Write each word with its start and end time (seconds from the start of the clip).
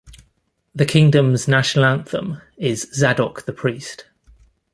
The 0.73 0.87
kingdom's 0.87 1.47
national 1.47 1.85
anthem 1.85 2.41
is 2.57 2.89
"Zadok 2.91 3.43
the 3.45 3.53
Priest". 3.53 4.07